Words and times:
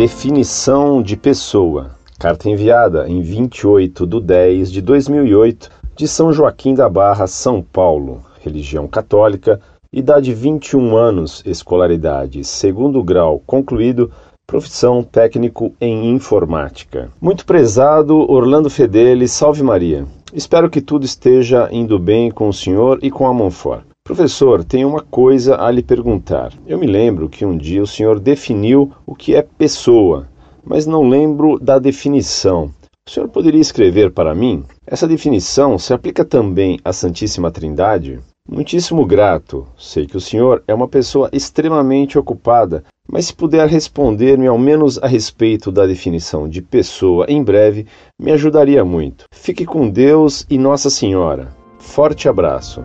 Definição 0.00 1.02
de 1.02 1.14
pessoa. 1.14 1.90
Carta 2.18 2.48
enviada 2.48 3.06
em 3.06 3.20
28 3.20 4.06
de 4.06 4.18
10 4.18 4.72
de 4.72 4.80
2008 4.80 5.68
de 5.94 6.08
São 6.08 6.32
Joaquim 6.32 6.74
da 6.74 6.88
Barra, 6.88 7.26
São 7.26 7.60
Paulo. 7.60 8.22
Religião 8.40 8.88
católica, 8.88 9.60
idade 9.92 10.32
21 10.32 10.96
anos, 10.96 11.42
escolaridade 11.44 12.42
segundo 12.44 13.04
grau 13.04 13.42
concluído, 13.46 14.10
profissão 14.46 15.02
técnico 15.02 15.74
em 15.78 16.08
informática. 16.14 17.10
Muito 17.20 17.44
prezado 17.44 18.16
Orlando 18.20 18.70
Fedeli, 18.70 19.28
salve 19.28 19.62
Maria. 19.62 20.06
Espero 20.32 20.70
que 20.70 20.80
tudo 20.80 21.04
esteja 21.04 21.68
indo 21.70 21.98
bem 21.98 22.30
com 22.30 22.48
o 22.48 22.54
senhor 22.54 22.98
e 23.02 23.10
com 23.10 23.26
a 23.26 23.34
Monfort. 23.34 23.89
Professor, 24.10 24.64
tenho 24.64 24.88
uma 24.88 25.02
coisa 25.02 25.62
a 25.62 25.70
lhe 25.70 25.84
perguntar. 25.84 26.52
Eu 26.66 26.76
me 26.76 26.86
lembro 26.88 27.28
que 27.28 27.46
um 27.46 27.56
dia 27.56 27.80
o 27.80 27.86
senhor 27.86 28.18
definiu 28.18 28.90
o 29.06 29.14
que 29.14 29.36
é 29.36 29.40
pessoa, 29.40 30.26
mas 30.64 30.84
não 30.84 31.08
lembro 31.08 31.60
da 31.60 31.78
definição. 31.78 32.72
O 33.06 33.10
senhor 33.10 33.28
poderia 33.28 33.60
escrever 33.60 34.10
para 34.10 34.34
mim? 34.34 34.64
Essa 34.84 35.06
definição 35.06 35.78
se 35.78 35.94
aplica 35.94 36.24
também 36.24 36.80
à 36.84 36.92
Santíssima 36.92 37.52
Trindade? 37.52 38.18
Muitíssimo 38.48 39.06
grato. 39.06 39.64
Sei 39.78 40.06
que 40.06 40.16
o 40.16 40.20
senhor 40.20 40.64
é 40.66 40.74
uma 40.74 40.88
pessoa 40.88 41.30
extremamente 41.32 42.18
ocupada, 42.18 42.82
mas 43.08 43.26
se 43.26 43.32
puder 43.32 43.68
responder-me 43.68 44.48
ao 44.48 44.58
menos 44.58 44.98
a 44.98 45.06
respeito 45.06 45.70
da 45.70 45.86
definição 45.86 46.48
de 46.48 46.60
pessoa 46.60 47.26
em 47.28 47.44
breve, 47.44 47.86
me 48.18 48.32
ajudaria 48.32 48.84
muito. 48.84 49.26
Fique 49.32 49.64
com 49.64 49.88
Deus 49.88 50.44
e 50.50 50.58
Nossa 50.58 50.90
Senhora. 50.90 51.54
Forte 51.78 52.28
abraço. 52.28 52.82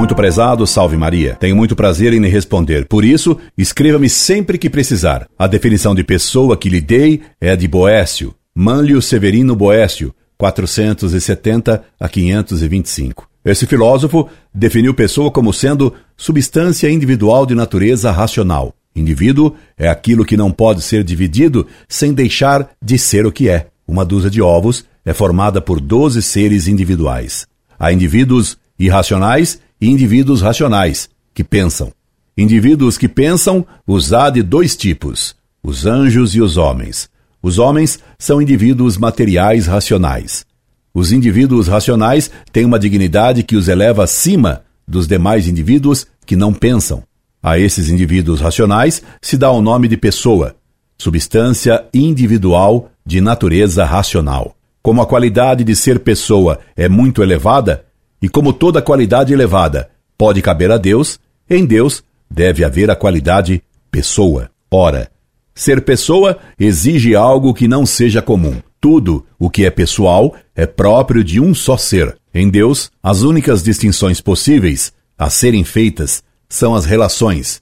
Muito 0.00 0.14
prezado, 0.14 0.66
salve 0.66 0.96
Maria. 0.96 1.36
Tenho 1.38 1.54
muito 1.54 1.76
prazer 1.76 2.14
em 2.14 2.20
lhe 2.20 2.28
responder. 2.28 2.86
Por 2.86 3.04
isso, 3.04 3.36
escreva-me 3.56 4.08
sempre 4.08 4.56
que 4.56 4.70
precisar. 4.70 5.28
A 5.38 5.46
definição 5.46 5.94
de 5.94 6.02
pessoa 6.02 6.56
que 6.56 6.70
lhe 6.70 6.80
dei 6.80 7.20
é 7.38 7.54
de 7.54 7.68
Boécio, 7.68 8.34
Manlio 8.54 9.02
Severino 9.02 9.54
Boécio, 9.54 10.14
470 10.38 11.84
a 12.00 12.08
525. 12.08 13.28
Esse 13.44 13.66
filósofo 13.66 14.26
definiu 14.54 14.94
pessoa 14.94 15.30
como 15.30 15.52
sendo 15.52 15.92
substância 16.16 16.90
individual 16.90 17.44
de 17.44 17.54
natureza 17.54 18.10
racional. 18.10 18.74
Indivíduo 18.96 19.54
é 19.76 19.86
aquilo 19.86 20.24
que 20.24 20.34
não 20.34 20.50
pode 20.50 20.80
ser 20.80 21.04
dividido 21.04 21.66
sem 21.86 22.14
deixar 22.14 22.70
de 22.82 22.96
ser 22.98 23.26
o 23.26 23.32
que 23.32 23.50
é. 23.50 23.66
Uma 23.86 24.06
dúzia 24.06 24.30
de 24.30 24.40
ovos 24.40 24.82
é 25.04 25.12
formada 25.12 25.60
por 25.60 25.78
12 25.78 26.22
seres 26.22 26.68
individuais. 26.68 27.46
Há 27.78 27.92
indivíduos 27.92 28.56
irracionais 28.78 29.60
e 29.80 29.88
indivíduos 29.88 30.40
racionais, 30.40 31.08
que 31.32 31.42
pensam. 31.42 31.92
Indivíduos 32.36 32.96
que 32.98 33.08
pensam 33.08 33.66
os 33.86 34.12
há 34.12 34.30
de 34.30 34.42
dois 34.42 34.76
tipos: 34.76 35.34
os 35.62 35.86
anjos 35.86 36.34
e 36.34 36.40
os 36.40 36.56
homens. 36.56 37.08
Os 37.42 37.58
homens 37.58 37.98
são 38.18 38.40
indivíduos 38.40 38.98
materiais 38.98 39.66
racionais. 39.66 40.44
Os 40.92 41.12
indivíduos 41.12 41.68
racionais 41.68 42.30
têm 42.52 42.64
uma 42.64 42.78
dignidade 42.78 43.42
que 43.42 43.56
os 43.56 43.68
eleva 43.68 44.04
acima 44.04 44.62
dos 44.86 45.06
demais 45.06 45.48
indivíduos 45.48 46.06
que 46.26 46.36
não 46.36 46.52
pensam. 46.52 47.02
A 47.42 47.58
esses 47.58 47.88
indivíduos 47.88 48.40
racionais 48.40 49.02
se 49.22 49.36
dá 49.38 49.50
o 49.50 49.62
nome 49.62 49.88
de 49.88 49.96
pessoa, 49.96 50.56
substância 50.98 51.86
individual 51.94 52.90
de 53.06 53.20
natureza 53.20 53.84
racional. 53.84 54.54
Como 54.82 55.00
a 55.00 55.06
qualidade 55.06 55.64
de 55.64 55.74
ser 55.74 56.00
pessoa 56.00 56.58
é 56.76 56.88
muito 56.88 57.22
elevada, 57.22 57.84
e 58.20 58.28
como 58.28 58.52
toda 58.52 58.82
qualidade 58.82 59.32
elevada 59.32 59.90
pode 60.16 60.42
caber 60.42 60.70
a 60.70 60.76
Deus, 60.76 61.18
em 61.48 61.64
Deus 61.64 62.02
deve 62.30 62.64
haver 62.64 62.90
a 62.90 62.96
qualidade 62.96 63.62
pessoa. 63.90 64.50
Ora, 64.70 65.10
ser 65.54 65.82
pessoa 65.84 66.38
exige 66.58 67.14
algo 67.14 67.54
que 67.54 67.66
não 67.66 67.84
seja 67.84 68.22
comum. 68.22 68.60
Tudo 68.80 69.26
o 69.38 69.50
que 69.50 69.64
é 69.64 69.70
pessoal 69.70 70.34
é 70.54 70.66
próprio 70.66 71.24
de 71.24 71.40
um 71.40 71.54
só 71.54 71.76
ser. 71.76 72.16
Em 72.32 72.48
Deus, 72.48 72.90
as 73.02 73.22
únicas 73.22 73.62
distinções 73.62 74.20
possíveis 74.20 74.92
a 75.18 75.28
serem 75.28 75.64
feitas 75.64 76.22
são 76.48 76.74
as 76.74 76.84
relações: 76.84 77.60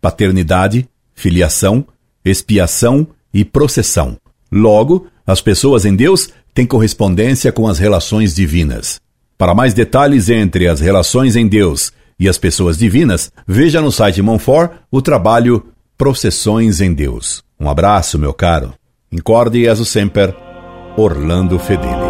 paternidade, 0.00 0.88
filiação, 1.14 1.86
expiação 2.24 3.06
e 3.32 3.44
processão. 3.44 4.16
Logo, 4.52 5.06
as 5.26 5.40
pessoas 5.40 5.84
em 5.84 5.94
Deus 5.94 6.28
têm 6.52 6.66
correspondência 6.66 7.50
com 7.52 7.66
as 7.66 7.78
relações 7.78 8.34
divinas. 8.34 9.00
Para 9.40 9.54
mais 9.54 9.72
detalhes 9.72 10.28
entre 10.28 10.68
as 10.68 10.80
relações 10.80 11.34
em 11.34 11.48
Deus 11.48 11.94
e 12.18 12.28
as 12.28 12.36
pessoas 12.36 12.76
divinas, 12.76 13.32
veja 13.48 13.80
no 13.80 13.90
site 13.90 14.20
Monfort 14.20 14.72
o 14.92 15.00
trabalho 15.00 15.64
Processões 15.96 16.82
em 16.82 16.92
Deus. 16.92 17.42
Um 17.58 17.70
abraço, 17.70 18.18
meu 18.18 18.34
caro. 18.34 18.74
Incorde 19.10 19.58
e 19.58 19.66
sempre, 19.86 20.34
Orlando 20.94 21.58
Fedeli. 21.58 22.09